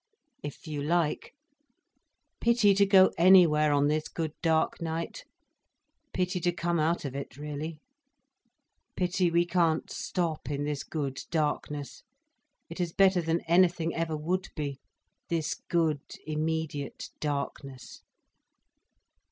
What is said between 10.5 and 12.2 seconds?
the good darkness.